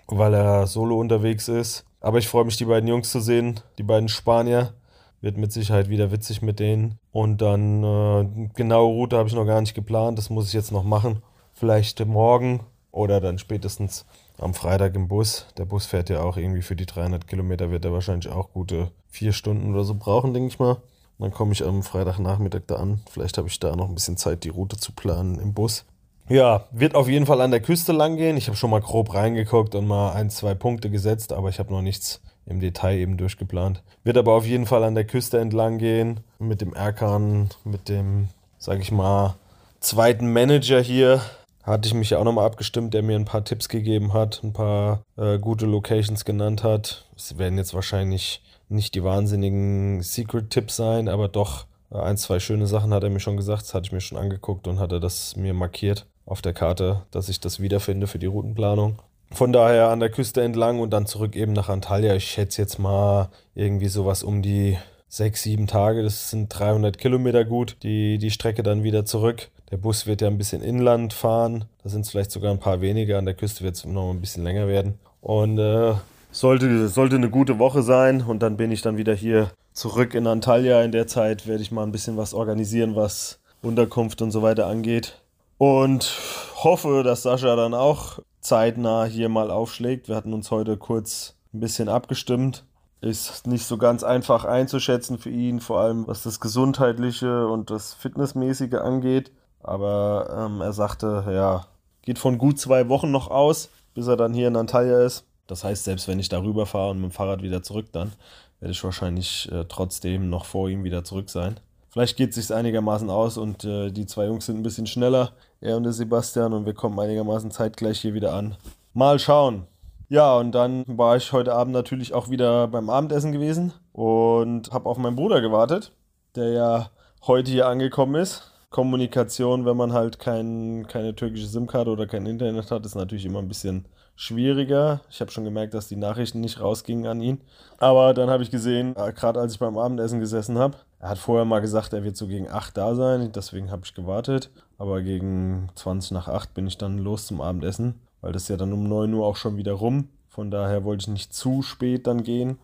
weil 0.08 0.34
er 0.34 0.66
solo 0.66 0.98
unterwegs 0.98 1.48
ist. 1.48 1.84
Aber 2.00 2.18
ich 2.18 2.28
freue 2.28 2.44
mich, 2.44 2.56
die 2.56 2.64
beiden 2.64 2.88
Jungs 2.88 3.10
zu 3.10 3.20
sehen, 3.20 3.60
die 3.78 3.82
beiden 3.82 4.08
Spanier. 4.08 4.75
Wird 5.20 5.37
mit 5.37 5.52
Sicherheit 5.52 5.88
wieder 5.88 6.12
witzig 6.12 6.42
mit 6.42 6.60
denen. 6.60 6.98
Und 7.10 7.42
dann 7.42 7.82
äh, 7.82 8.48
genaue 8.54 8.92
Route 8.92 9.16
habe 9.16 9.28
ich 9.28 9.34
noch 9.34 9.46
gar 9.46 9.60
nicht 9.60 9.75
geplant. 9.75 10.16
Das 10.16 10.30
muss 10.30 10.46
ich 10.46 10.52
jetzt 10.52 10.70
noch 10.70 10.84
machen. 10.84 11.22
Vielleicht 11.54 12.04
morgen 12.06 12.60
oder 12.98 13.20
dann 13.20 13.38
spätestens 13.38 14.04
am 14.38 14.54
Freitag 14.54 14.94
im 14.94 15.08
Bus. 15.08 15.46
Der 15.56 15.64
Bus 15.64 15.86
fährt 15.86 16.10
ja 16.10 16.20
auch 16.20 16.36
irgendwie 16.36 16.62
für 16.62 16.76
die 16.76 16.86
300 16.86 17.26
Kilometer, 17.26 17.70
wird 17.70 17.84
er 17.84 17.92
wahrscheinlich 17.92 18.30
auch 18.30 18.52
gute 18.52 18.90
vier 19.08 19.32
Stunden 19.32 19.72
oder 19.72 19.84
so 19.84 19.94
brauchen, 19.94 20.34
denke 20.34 20.48
ich 20.48 20.58
mal. 20.58 20.76
Dann 21.18 21.32
komme 21.32 21.52
ich 21.52 21.64
am 21.64 21.82
Freitagnachmittag 21.82 22.62
da 22.66 22.76
an. 22.76 23.00
Vielleicht 23.10 23.38
habe 23.38 23.48
ich 23.48 23.58
da 23.58 23.74
noch 23.74 23.88
ein 23.88 23.94
bisschen 23.94 24.16
Zeit, 24.16 24.44
die 24.44 24.50
Route 24.50 24.76
zu 24.76 24.92
planen 24.92 25.40
im 25.40 25.52
Bus. 25.52 25.84
Ja, 26.28 26.66
wird 26.70 26.94
auf 26.94 27.08
jeden 27.08 27.26
Fall 27.26 27.40
an 27.40 27.50
der 27.50 27.60
Küste 27.60 27.92
lang 27.92 28.16
gehen. 28.16 28.36
Ich 28.36 28.48
habe 28.48 28.56
schon 28.56 28.70
mal 28.70 28.80
grob 28.80 29.14
reingeguckt 29.14 29.74
und 29.74 29.86
mal 29.86 30.12
ein, 30.12 30.30
zwei 30.30 30.54
Punkte 30.54 30.90
gesetzt, 30.90 31.32
aber 31.32 31.48
ich 31.48 31.58
habe 31.58 31.72
noch 31.72 31.82
nichts 31.82 32.20
im 32.46 32.60
Detail 32.60 32.98
eben 32.98 33.16
durchgeplant. 33.16 33.82
Wird 34.04 34.16
aber 34.16 34.34
auf 34.34 34.46
jeden 34.46 34.66
Fall 34.66 34.84
an 34.84 34.94
der 34.94 35.06
Küste 35.06 35.38
entlang 35.38 35.78
gehen. 35.78 36.20
Mit 36.38 36.60
dem 36.60 36.74
Erkan, 36.74 37.48
mit 37.64 37.88
dem, 37.88 38.28
sag 38.58 38.80
ich 38.80 38.92
mal, 38.92 39.36
zweiten 39.80 40.32
Manager 40.32 40.80
hier. 40.80 41.22
Hatte 41.68 41.87
ich 41.87 41.92
mich 41.92 42.08
ja 42.08 42.18
auch 42.18 42.25
nochmal 42.25 42.46
abgestimmt, 42.46 42.94
der 42.94 43.02
mir 43.02 43.14
ein 43.14 43.26
paar 43.26 43.44
Tipps 43.44 43.68
gegeben 43.68 44.14
hat, 44.14 44.40
ein 44.42 44.54
paar 44.54 45.02
äh, 45.18 45.38
gute 45.38 45.66
Locations 45.66 46.25
genannt 46.25 46.64
hat. 46.64 47.04
Es 47.14 47.37
werden 47.37 47.58
jetzt 47.58 47.75
wahrscheinlich 47.75 48.42
nicht 48.70 48.94
die 48.94 49.04
wahnsinnigen 49.04 50.00
Secret-Tipps 50.00 50.76
sein, 50.76 51.08
aber 51.08 51.28
doch 51.28 51.66
äh, 51.90 51.98
ein, 51.98 52.16
zwei 52.16 52.40
schöne 52.40 52.66
Sachen 52.66 52.94
hat 52.94 53.02
er 53.02 53.10
mir 53.10 53.20
schon 53.20 53.37
gesagt. 53.37 53.62
Das 53.62 53.75
hatte 53.75 53.84
ich 53.84 53.92
mir 53.92 54.00
schon 54.00 54.16
angeguckt 54.16 54.66
und 54.66 54.78
hatte 54.78 54.98
das 54.98 55.37
mir 55.37 55.52
markiert 55.52 56.06
auf 56.25 56.40
der 56.40 56.54
Karte, 56.54 57.02
dass 57.10 57.28
ich 57.28 57.38
das 57.38 57.60
wiederfinde 57.60 58.06
für 58.06 58.18
die 58.18 58.25
Routenplanung. 58.26 58.96
Von 59.30 59.52
daher 59.52 59.88
an 59.88 60.00
der 60.00 60.08
Küste 60.08 60.40
entlang 60.40 60.80
und 60.80 60.88
dann 60.88 61.04
zurück 61.04 61.37
eben 61.37 61.52
nach 61.52 61.68
Antalya. 61.68 62.14
Ich 62.14 62.30
schätze 62.30 62.62
jetzt 62.62 62.78
mal 62.78 63.28
irgendwie 63.54 63.88
sowas 63.88 64.22
um 64.22 64.40
die 64.40 64.78
sechs, 65.06 65.42
sieben 65.42 65.66
Tage. 65.66 66.02
Das 66.02 66.30
sind 66.30 66.48
300 66.48 66.96
Kilometer 66.96 67.44
gut. 67.44 67.76
Die, 67.82 68.16
die 68.16 68.30
Strecke 68.30 68.62
dann 68.62 68.84
wieder 68.84 69.04
zurück. 69.04 69.50
Der 69.70 69.76
Bus 69.76 70.06
wird 70.06 70.22
ja 70.22 70.28
ein 70.28 70.38
bisschen 70.38 70.62
inland 70.62 71.12
fahren. 71.12 71.66
Da 71.82 71.90
sind 71.90 72.02
es 72.02 72.10
vielleicht 72.10 72.30
sogar 72.30 72.52
ein 72.52 72.60
paar 72.60 72.80
weniger. 72.80 73.18
An 73.18 73.26
der 73.26 73.34
Küste 73.34 73.64
wird 73.64 73.76
es 73.76 73.84
noch 73.84 74.10
ein 74.10 74.20
bisschen 74.20 74.44
länger 74.44 74.66
werden. 74.66 74.98
Und 75.20 75.58
äh, 75.58 75.94
sollte, 76.30 76.88
sollte 76.88 77.16
eine 77.16 77.28
gute 77.28 77.58
Woche 77.58 77.82
sein. 77.82 78.22
Und 78.22 78.40
dann 78.40 78.56
bin 78.56 78.72
ich 78.72 78.80
dann 78.80 78.96
wieder 78.96 79.14
hier 79.14 79.50
zurück 79.75 80.14
in 80.14 80.26
Antalya. 80.26 80.82
In 80.82 80.92
der 80.92 81.06
Zeit 81.06 81.46
werde 81.46 81.62
ich 81.62 81.70
mal 81.70 81.82
ein 81.82 81.92
bisschen 81.92 82.16
was 82.16 82.32
organisieren, 82.32 82.96
was 82.96 83.40
Unterkunft 83.60 84.22
und 84.22 84.30
so 84.30 84.40
weiter 84.40 84.66
angeht. 84.66 85.20
Und 85.58 86.18
hoffe, 86.56 87.02
dass 87.02 87.22
Sascha 87.22 87.54
dann 87.54 87.75
auch 87.75 88.20
zeitnah 88.40 89.04
hier 89.04 89.28
mal 89.28 89.50
aufschlägt. 89.50 90.08
Wir 90.08 90.16
hatten 90.16 90.32
uns 90.32 90.50
heute 90.50 90.78
kurz 90.78 91.34
ein 91.52 91.60
bisschen 91.60 91.90
abgestimmt. 91.90 92.64
Ist 93.00 93.46
nicht 93.46 93.66
so 93.66 93.76
ganz 93.76 94.02
einfach 94.02 94.44
einzuschätzen 94.44 95.18
für 95.18 95.30
ihn, 95.30 95.60
vor 95.60 95.80
allem 95.80 96.06
was 96.06 96.22
das 96.22 96.40
Gesundheitliche 96.40 97.46
und 97.46 97.70
das 97.70 97.94
Fitnessmäßige 97.94 98.75
angeht. 98.75 99.30
Aber 99.62 100.46
ähm, 100.46 100.60
er 100.60 100.72
sagte, 100.72 101.24
ja, 101.28 101.66
geht 102.02 102.18
von 102.18 102.38
gut 102.38 102.58
zwei 102.58 102.88
Wochen 102.88 103.10
noch 103.10 103.30
aus, 103.30 103.70
bis 103.94 104.06
er 104.06 104.16
dann 104.16 104.34
hier 104.34 104.48
in 104.48 104.56
Antalya 104.56 105.00
ist. 105.02 105.24
Das 105.46 105.64
heißt, 105.64 105.84
selbst 105.84 106.08
wenn 106.08 106.18
ich 106.18 106.28
darüber 106.28 106.66
fahre 106.66 106.90
und 106.90 107.00
mit 107.00 107.10
dem 107.10 107.14
Fahrrad 107.14 107.42
wieder 107.42 107.62
zurück, 107.62 107.86
dann 107.92 108.12
werde 108.60 108.72
ich 108.72 108.84
wahrscheinlich 108.84 109.50
äh, 109.52 109.64
trotzdem 109.68 110.30
noch 110.30 110.44
vor 110.44 110.68
ihm 110.68 110.84
wieder 110.84 111.04
zurück 111.04 111.30
sein. 111.30 111.58
Vielleicht 111.90 112.16
geht 112.16 112.30
es 112.30 112.36
sich 112.36 112.54
einigermaßen 112.54 113.08
aus 113.08 113.38
und 113.38 113.64
äh, 113.64 113.90
die 113.90 114.06
zwei 114.06 114.26
Jungs 114.26 114.46
sind 114.46 114.58
ein 114.58 114.62
bisschen 114.62 114.86
schneller, 114.86 115.32
er 115.60 115.76
und 115.76 115.84
der 115.84 115.92
Sebastian, 115.92 116.52
und 116.52 116.66
wir 116.66 116.74
kommen 116.74 116.98
einigermaßen 116.98 117.50
zeitgleich 117.50 118.00
hier 118.00 118.14
wieder 118.14 118.34
an. 118.34 118.56
Mal 118.92 119.18
schauen. 119.18 119.66
Ja, 120.10 120.36
und 120.36 120.52
dann 120.52 120.84
war 120.86 121.16
ich 121.16 121.32
heute 121.32 121.54
Abend 121.54 121.72
natürlich 121.72 122.14
auch 122.14 122.30
wieder 122.30 122.68
beim 122.68 122.88
Abendessen 122.88 123.32
gewesen 123.32 123.72
und 123.92 124.72
habe 124.72 124.88
auf 124.88 124.96
meinen 124.96 125.16
Bruder 125.16 125.40
gewartet, 125.40 125.92
der 126.34 126.50
ja 126.50 126.90
heute 127.26 127.50
hier 127.50 127.66
angekommen 127.66 128.14
ist. 128.14 128.50
Kommunikation, 128.70 129.64
wenn 129.64 129.76
man 129.76 129.92
halt 129.92 130.18
kein, 130.18 130.87
keine 130.88 131.14
türkische 131.14 131.46
SIM-Karte 131.46 131.90
oder 131.90 132.06
kein 132.06 132.26
Internet 132.26 132.70
hat, 132.70 132.84
ist 132.84 132.94
natürlich 132.94 133.25
immer 133.25 133.38
ein 133.38 133.48
bisschen 133.48 133.87
schwieriger. 134.14 135.00
Ich 135.10 135.20
habe 135.20 135.30
schon 135.30 135.44
gemerkt, 135.44 135.72
dass 135.75 135.88
die 135.88 135.96
Nachrichten 135.96 136.40
nicht 136.40 136.60
rausgingen 136.60 137.06
an 137.06 137.20
ihn. 137.20 137.40
Aber 137.78 138.12
dann 138.12 138.28
habe 138.28 138.42
ich 138.42 138.50
gesehen, 138.50 138.94
äh, 138.96 139.12
gerade 139.12 139.40
als 139.40 139.54
ich 139.54 139.58
beim 139.58 139.78
Abendessen 139.78 140.20
gesessen 140.20 140.58
habe, 140.58 140.76
er 140.98 141.10
hat 141.10 141.18
vorher 141.18 141.44
mal 141.44 141.60
gesagt, 141.60 141.92
er 141.92 142.04
wird 142.04 142.16
so 142.16 142.26
gegen 142.26 142.48
8 142.48 142.76
da 142.76 142.94
sein. 142.94 143.32
Deswegen 143.32 143.70
habe 143.70 143.82
ich 143.84 143.94
gewartet. 143.94 144.50
Aber 144.76 145.00
gegen 145.00 145.68
20 145.76 146.10
nach 146.10 146.28
8 146.28 146.52
bin 146.52 146.66
ich 146.66 146.76
dann 146.76 146.98
los 146.98 147.26
zum 147.26 147.40
Abendessen, 147.40 148.00
weil 148.20 148.32
das 148.32 148.42
ist 148.42 148.48
ja 148.48 148.56
dann 148.56 148.72
um 148.72 148.88
9 148.88 149.14
Uhr 149.14 149.25
auch 149.25 149.37
schon 149.37 149.56
wieder 149.56 149.72
rum. 149.72 150.08
Von 150.28 150.50
daher 150.50 150.84
wollte 150.84 151.02
ich 151.02 151.08
nicht 151.08 151.32
zu 151.32 151.62
spät 151.62 152.06
dann 152.06 152.22
gehen. 152.22 152.58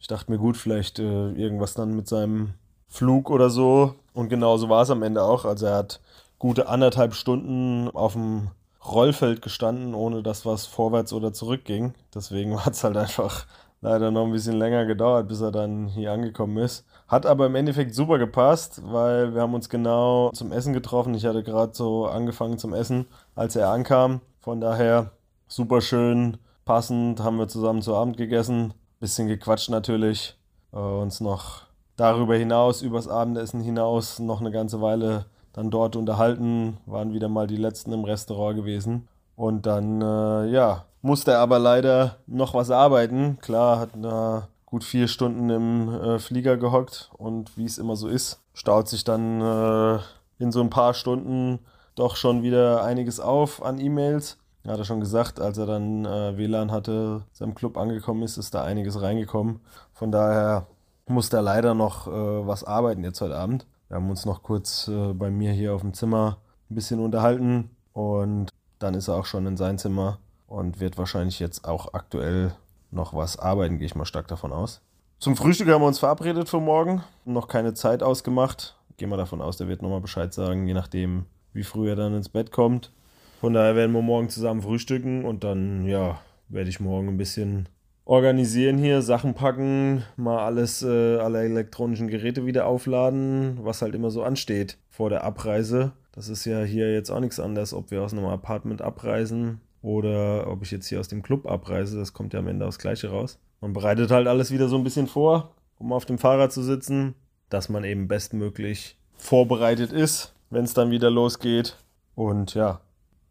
Ich 0.00 0.06
dachte 0.06 0.30
mir, 0.30 0.38
gut, 0.38 0.56
vielleicht 0.56 1.00
äh, 1.00 1.32
irgendwas 1.32 1.74
dann 1.74 1.94
mit 1.94 2.08
seinem 2.08 2.54
Flug 2.88 3.30
oder 3.30 3.50
so. 3.50 3.94
Und 4.14 4.28
genauso 4.30 4.68
war 4.70 4.82
es 4.82 4.90
am 4.90 5.02
Ende 5.02 5.22
auch. 5.22 5.44
Also 5.44 5.66
er 5.66 5.76
hat 5.76 6.00
gute 6.38 6.68
anderthalb 6.68 7.14
Stunden 7.14 7.90
auf 7.90 8.14
dem 8.14 8.50
Rollfeld 8.86 9.42
gestanden, 9.42 9.94
ohne 9.94 10.22
dass 10.22 10.46
was 10.46 10.66
vorwärts 10.66 11.12
oder 11.12 11.32
zurück 11.32 11.64
ging. 11.64 11.94
Deswegen 12.14 12.58
hat 12.64 12.74
es 12.74 12.84
halt 12.84 12.96
einfach 12.96 13.46
leider 13.80 14.10
noch 14.10 14.24
ein 14.24 14.32
bisschen 14.32 14.56
länger 14.56 14.86
gedauert, 14.86 15.28
bis 15.28 15.40
er 15.40 15.52
dann 15.52 15.88
hier 15.88 16.12
angekommen 16.12 16.56
ist. 16.58 16.86
Hat 17.06 17.26
aber 17.26 17.46
im 17.46 17.54
Endeffekt 17.54 17.94
super 17.94 18.18
gepasst, 18.18 18.80
weil 18.84 19.34
wir 19.34 19.42
haben 19.42 19.52
uns 19.52 19.68
genau 19.68 20.30
zum 20.30 20.52
Essen 20.52 20.72
getroffen. 20.72 21.14
Ich 21.14 21.26
hatte 21.26 21.42
gerade 21.42 21.74
so 21.74 22.06
angefangen 22.06 22.56
zum 22.56 22.72
Essen, 22.72 23.06
als 23.34 23.56
er 23.56 23.70
ankam. 23.70 24.20
Von 24.40 24.60
daher 24.60 25.10
super 25.48 25.80
schön, 25.82 26.38
passend, 26.64 27.20
haben 27.20 27.38
wir 27.38 27.48
zusammen 27.48 27.82
zu 27.82 27.94
Abend 27.94 28.16
gegessen. 28.16 28.72
Bisschen 29.00 29.28
gequatscht 29.28 29.68
natürlich. 29.68 30.38
Äh, 30.72 30.78
uns 30.78 31.20
noch 31.20 31.62
darüber 31.96 32.36
hinaus, 32.36 32.82
übers 32.82 33.08
Abendessen 33.08 33.60
hinaus, 33.60 34.18
noch 34.18 34.40
eine 34.40 34.50
ganze 34.50 34.80
Weile 34.80 35.26
dann 35.52 35.70
dort 35.70 35.96
unterhalten, 35.96 36.78
waren 36.86 37.12
wieder 37.12 37.28
mal 37.28 37.46
die 37.46 37.56
letzten 37.56 37.92
im 37.92 38.04
Restaurant 38.04 38.56
gewesen. 38.56 39.08
Und 39.36 39.66
dann, 39.66 40.00
äh, 40.00 40.46
ja, 40.46 40.84
musste 41.02 41.32
er 41.32 41.40
aber 41.40 41.58
leider 41.58 42.16
noch 42.26 42.54
was 42.54 42.70
arbeiten. 42.70 43.38
Klar, 43.40 43.78
hat 43.78 43.90
da 44.00 44.48
gut 44.66 44.84
vier 44.84 45.06
Stunden 45.06 45.50
im 45.50 45.88
äh, 45.88 46.18
Flieger 46.18 46.56
gehockt 46.56 47.10
und 47.16 47.56
wie 47.56 47.64
es 47.64 47.78
immer 47.78 47.94
so 47.94 48.08
ist, 48.08 48.40
staut 48.54 48.88
sich 48.88 49.04
dann 49.04 49.40
äh, 49.40 49.98
in 50.38 50.50
so 50.50 50.60
ein 50.60 50.70
paar 50.70 50.94
Stunden 50.94 51.60
doch 51.94 52.16
schon 52.16 52.42
wieder 52.42 52.82
einiges 52.82 53.20
auf 53.20 53.64
an 53.64 53.78
E-Mails. 53.78 54.38
Er 54.64 54.72
hat 54.72 54.78
er 54.78 54.84
schon 54.84 55.00
gesagt, 55.00 55.40
als 55.40 55.58
er 55.58 55.66
dann 55.66 56.04
äh, 56.06 56.36
WLAN 56.36 56.72
hatte, 56.72 57.22
seinem 57.32 57.54
Club 57.54 57.76
angekommen 57.76 58.22
ist, 58.22 58.36
ist 58.36 58.54
da 58.54 58.64
einiges 58.64 59.00
reingekommen. 59.00 59.60
Von 59.92 60.10
daher 60.10 60.66
musste 61.06 61.36
er 61.36 61.42
leider 61.42 61.74
noch 61.74 62.06
äh, 62.06 62.10
was 62.46 62.64
arbeiten 62.64 63.04
jetzt 63.04 63.20
heute 63.20 63.36
Abend. 63.36 63.66
Wir 63.88 63.96
haben 63.96 64.10
uns 64.10 64.24
noch 64.24 64.42
kurz 64.42 64.88
äh, 64.88 65.12
bei 65.12 65.30
mir 65.30 65.52
hier 65.52 65.74
auf 65.74 65.82
dem 65.82 65.94
Zimmer 65.94 66.38
ein 66.70 66.74
bisschen 66.74 67.00
unterhalten 67.00 67.70
und 67.92 68.50
dann 68.78 68.94
ist 68.94 69.08
er 69.08 69.16
auch 69.16 69.26
schon 69.26 69.46
in 69.46 69.56
sein 69.56 69.78
Zimmer 69.78 70.18
und 70.46 70.80
wird 70.80 70.98
wahrscheinlich 70.98 71.38
jetzt 71.38 71.66
auch 71.66 71.94
aktuell 71.94 72.54
noch 72.90 73.14
was 73.14 73.38
arbeiten, 73.38 73.78
gehe 73.78 73.86
ich 73.86 73.94
mal 73.94 74.04
stark 74.04 74.28
davon 74.28 74.52
aus. 74.52 74.80
Zum 75.18 75.36
Frühstück 75.36 75.68
haben 75.68 75.82
wir 75.82 75.88
uns 75.88 75.98
verabredet 75.98 76.48
für 76.48 76.60
morgen, 76.60 77.02
noch 77.24 77.48
keine 77.48 77.74
Zeit 77.74 78.02
ausgemacht. 78.02 78.76
Gehen 78.96 79.10
wir 79.10 79.16
davon 79.16 79.40
aus, 79.40 79.56
der 79.56 79.68
wird 79.68 79.82
nochmal 79.82 80.00
Bescheid 80.00 80.32
sagen, 80.32 80.66
je 80.66 80.74
nachdem, 80.74 81.26
wie 81.52 81.62
früh 81.64 81.88
er 81.88 81.96
dann 81.96 82.14
ins 82.14 82.28
Bett 82.28 82.52
kommt. 82.52 82.92
Von 83.40 83.52
daher 83.52 83.76
werden 83.76 83.92
wir 83.92 84.02
morgen 84.02 84.28
zusammen 84.28 84.62
frühstücken 84.62 85.24
und 85.24 85.44
dann, 85.44 85.86
ja, 85.86 86.20
werde 86.48 86.70
ich 86.70 86.80
morgen 86.80 87.08
ein 87.08 87.16
bisschen 87.16 87.68
organisieren 88.04 88.78
hier, 88.78 89.02
Sachen 89.02 89.34
packen, 89.34 90.04
mal 90.16 90.44
alles, 90.44 90.82
äh, 90.82 91.16
alle 91.16 91.42
elektronischen 91.44 92.08
Geräte 92.08 92.46
wieder 92.46 92.66
aufladen, 92.66 93.58
was 93.62 93.82
halt 93.82 93.94
immer 93.94 94.10
so 94.10 94.22
ansteht 94.22 94.78
vor 94.90 95.10
der 95.10 95.24
Abreise. 95.24 95.92
Das 96.12 96.28
ist 96.28 96.44
ja 96.44 96.62
hier 96.62 96.92
jetzt 96.92 97.10
auch 97.10 97.20
nichts 97.20 97.40
anderes, 97.40 97.72
ob 97.74 97.90
wir 97.90 98.02
aus 98.02 98.12
einem 98.12 98.26
Apartment 98.26 98.82
abreisen 98.82 99.60
oder 99.82 100.46
ob 100.48 100.62
ich 100.62 100.70
jetzt 100.70 100.86
hier 100.86 101.00
aus 101.00 101.08
dem 101.08 101.22
Club 101.22 101.46
abreise. 101.46 101.98
Das 101.98 102.12
kommt 102.12 102.32
ja 102.32 102.40
am 102.40 102.48
Ende 102.48 102.66
aufs 102.66 102.78
Gleiche 102.78 103.10
raus. 103.10 103.38
Man 103.60 103.72
bereitet 103.72 104.10
halt 104.10 104.28
alles 104.28 104.50
wieder 104.50 104.68
so 104.68 104.76
ein 104.76 104.84
bisschen 104.84 105.06
vor, 105.06 105.54
um 105.78 105.92
auf 105.92 106.04
dem 106.04 106.18
Fahrrad 106.18 106.52
zu 106.52 106.62
sitzen, 106.62 107.14
dass 107.48 107.68
man 107.68 107.84
eben 107.84 108.08
bestmöglich 108.08 108.98
vorbereitet 109.16 109.92
ist, 109.92 110.34
wenn 110.50 110.64
es 110.64 110.74
dann 110.74 110.90
wieder 110.90 111.10
losgeht. 111.10 111.76
Und 112.14 112.54
ja, 112.54 112.80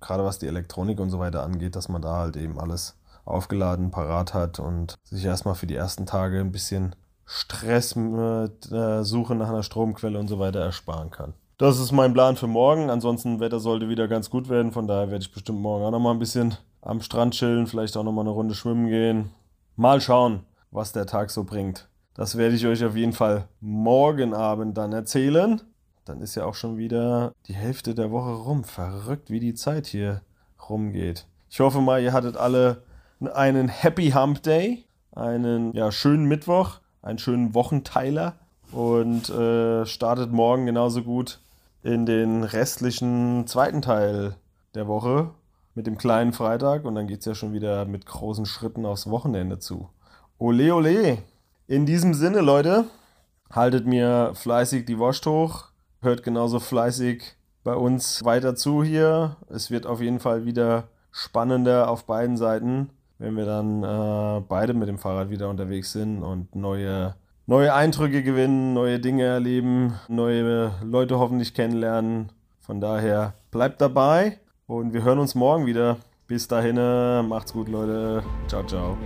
gerade 0.02 0.24
was 0.24 0.40
die 0.40 0.48
Elektronik 0.48 1.00
und 1.00 1.10
so 1.10 1.20
weiter 1.20 1.44
angeht, 1.44 1.76
dass 1.76 1.88
man 1.88 2.02
da 2.02 2.18
halt 2.18 2.36
eben 2.36 2.60
alles 2.60 2.98
aufgeladen, 3.26 3.92
parat 3.92 4.34
hat 4.34 4.60
und 4.60 4.98
sich 5.04 5.26
erstmal 5.26 5.56
für 5.56 5.68
die 5.68 5.76
ersten 5.76 6.06
Tage 6.06 6.40
ein 6.40 6.52
bisschen 6.52 6.96
Stress 7.26 7.96
mit 7.96 8.72
äh, 8.72 9.04
Suche 9.04 9.36
nach 9.36 9.50
einer 9.50 9.64
Stromquelle 9.64 10.20
und 10.20 10.28
so 10.28 10.40
weiter 10.40 10.60
ersparen 10.60 11.10
kann. 11.10 11.34
Das 11.58 11.80
ist 11.80 11.92
mein 11.92 12.14
Plan 12.14 12.36
für 12.36 12.48
morgen. 12.48 12.90
Ansonsten 12.90 13.40
Wetter 13.40 13.60
sollte 13.60 13.88
wieder 13.88 14.08
ganz 14.08 14.30
gut 14.30 14.50
werden. 14.50 14.72
Von 14.72 14.88
daher 14.88 15.10
werde 15.12 15.24
ich 15.24 15.32
bestimmt 15.32 15.60
morgen 15.60 15.86
auch 15.86 15.92
nochmal 15.92 16.14
ein 16.14 16.20
bisschen 16.20 16.56
am 16.82 17.02
Strand 17.02 17.36
chillen, 17.36 17.68
vielleicht 17.68 17.96
auch 17.96 18.04
nochmal 18.04 18.24
eine 18.24 18.32
Runde 18.32 18.56
schwimmen 18.56 18.88
gehen. 18.88 19.32
Mal 19.76 20.02
schauen, 20.02 20.42
was 20.72 20.92
der 20.92 21.06
Tag 21.06 21.30
so 21.32 21.44
bringt. 21.44 21.88
Das 22.16 22.38
werde 22.38 22.56
ich 22.56 22.68
euch 22.68 22.84
auf 22.84 22.96
jeden 22.96 23.14
Fall 23.14 23.48
morgen 23.62 24.34
Abend 24.34 24.78
dann 24.78 24.94
erzählen. 24.94 25.62
Dann 26.06 26.22
ist 26.22 26.36
ja 26.36 26.46
auch 26.46 26.56
schon 26.56 26.78
wieder 26.78 27.32
die 27.48 27.56
Hälfte 27.56 27.96
der 27.96 28.12
Woche 28.12 28.34
rum. 28.34 28.64
Verrückt, 28.64 29.30
wie 29.30 29.40
die 29.40 29.54
Zeit 29.54 29.88
hier 29.88 30.22
rumgeht. 30.70 31.26
Ich 31.50 31.60
hoffe 31.60 31.82
mal, 31.82 32.02
ihr 32.02 32.14
hattet 32.14 32.36
alle 32.36 32.84
einen 33.28 33.70
Happy 33.70 34.12
Hump 34.12 34.44
Day, 34.44 34.86
einen 35.12 35.74
ja, 35.74 35.92
schönen 35.92 36.26
Mittwoch, 36.26 36.80
einen 37.02 37.20
schönen 37.20 37.54
Wochenteiler 37.54 38.36
und 38.72 39.30
äh, 39.30 39.86
startet 39.86 40.32
morgen 40.32 40.66
genauso 40.66 41.04
gut 41.04 41.40
in 41.84 42.06
den 42.06 42.44
restlichen 42.44 43.46
zweiten 43.46 43.82
Teil 43.82 44.36
der 44.74 44.88
Woche 44.88 45.32
mit 45.76 45.88
dem 45.88 45.98
kleinen 45.98 46.34
Freitag 46.34 46.86
und 46.86 46.96
dann 46.96 47.08
geht 47.08 47.20
es 47.20 47.26
ja 47.26 47.36
schon 47.36 47.54
wieder 47.54 47.86
mit 47.86 48.06
großen 48.06 48.46
Schritten 48.46 48.86
aufs 48.86 49.10
Wochenende 49.10 49.60
zu. 49.60 49.90
Ole, 50.38 50.74
ole! 50.74 51.20
In 51.68 51.86
diesem 51.86 52.14
Sinne, 52.14 52.42
Leute, 52.42 52.86
haltet 53.52 53.86
mir 53.86 54.32
fleißig 54.34 54.86
die 54.86 55.00
Wurst 55.00 55.26
hoch, 55.26 55.66
hört 56.02 56.24
genauso 56.24 56.60
fleißig 56.60 57.24
bei 57.64 57.76
uns 57.76 58.24
weiter 58.24 58.56
zu 58.56 58.84
hier. 58.84 59.38
Es 59.50 59.72
wird 59.72 59.86
auf 59.86 60.02
jeden 60.02 60.20
Fall 60.20 60.46
wieder 60.46 60.90
spannender 61.12 61.90
auf 61.90 62.06
beiden 62.06 62.38
Seiten 62.38 62.90
wenn 63.24 63.38
wir 63.38 63.46
dann 63.46 63.84
äh, 63.84 64.42
beide 64.50 64.74
mit 64.74 64.90
dem 64.90 64.98
Fahrrad 64.98 65.30
wieder 65.30 65.50
unterwegs 65.50 65.94
sind 65.94 66.24
und 66.24 66.54
neue, 66.56 67.16
neue 67.46 67.74
Eindrücke 67.74 68.22
gewinnen, 68.22 68.74
neue 68.74 69.00
Dinge 69.00 69.24
erleben, 69.24 69.94
neue 70.10 70.74
Leute 70.84 71.18
hoffentlich 71.18 71.54
kennenlernen. 71.54 72.34
Von 72.60 72.82
daher 72.82 73.34
bleibt 73.50 73.80
dabei 73.80 74.40
und 74.68 74.94
wir 74.94 75.04
hören 75.04 75.20
uns 75.20 75.36
morgen 75.36 75.66
wieder. 75.66 75.98
Bis 76.28 76.50
dahin, 76.50 76.76
äh, 76.78 77.24
macht's 77.24 77.54
gut, 77.54 77.70
Leute. 77.70 78.24
Ciao, 78.48 78.64
ciao. 78.66 78.98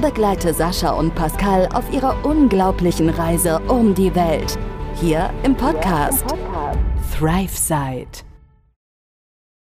Begleite 0.00 0.54
Sascha 0.54 0.92
und 0.92 1.14
Pascal 1.14 1.68
auf 1.74 1.92
ihrer 1.92 2.24
unglaublichen 2.24 3.10
Reise 3.10 3.60
um 3.68 3.94
die 3.94 4.14
Welt. 4.14 4.58
Hier 4.94 5.28
im 5.42 5.54
Podcast, 5.54 6.24
Thrive 7.14 7.54
Side. 7.54 8.27